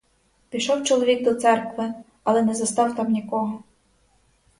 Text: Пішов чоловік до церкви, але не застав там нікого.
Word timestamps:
Пішов 0.49 0.83
чоловік 0.83 1.23
до 1.23 1.35
церкви, 1.35 1.93
але 2.23 2.41
не 2.41 2.53
застав 2.55 2.95
там 2.95 3.11
нікого. 3.11 3.63